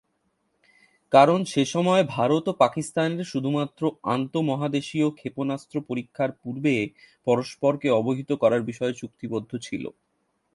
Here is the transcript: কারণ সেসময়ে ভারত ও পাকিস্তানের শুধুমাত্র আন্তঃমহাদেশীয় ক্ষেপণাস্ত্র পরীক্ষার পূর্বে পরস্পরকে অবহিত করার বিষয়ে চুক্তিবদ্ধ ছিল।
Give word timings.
কারণ 1.13 1.39
সেসময়ে 1.43 2.03
ভারত 2.15 2.45
ও 2.49 2.59
পাকিস্তানের 2.63 3.29
শুধুমাত্র 3.31 3.81
আন্তঃমহাদেশীয় 4.11 5.07
ক্ষেপণাস্ত্র 5.11 5.75
পরীক্ষার 5.89 6.31
পূর্বে 6.41 6.75
পরস্পরকে 7.27 7.87
অবহিত 7.99 8.29
করার 8.41 8.61
বিষয়ে 8.69 8.93
চুক্তিবদ্ধ 8.93 9.51
ছিল। 9.57 9.83